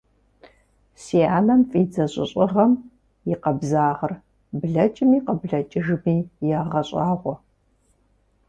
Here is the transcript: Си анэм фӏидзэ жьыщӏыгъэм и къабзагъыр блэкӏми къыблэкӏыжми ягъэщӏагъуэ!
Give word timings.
Си 1.01 1.17
анэм 1.37 1.61
фӏидзэ 1.69 2.05
жьыщӏыгъэм 2.11 2.71
и 3.31 3.33
къабзагъыр 3.41 4.13
блэкӏми 4.59 5.17
къыблэкӏыжми 5.25 6.15
ягъэщӏагъуэ! 6.59 7.35